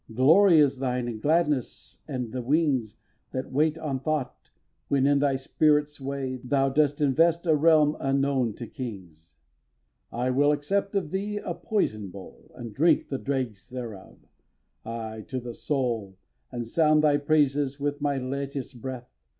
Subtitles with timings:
[0.15, 2.97] Glory is thine and gladness and the wings
[3.33, 4.35] That wait on thought
[4.87, 9.35] when, in thy spirit sway, Thou dost invest a realm unknown to kings.
[9.35, 9.35] x.
[10.11, 14.17] I will accept of thee a poison bowl And drink the dregs thereof,
[14.83, 15.21] aye!
[15.27, 16.17] to the soul,
[16.51, 19.07] And sound thy praises with my latest breath!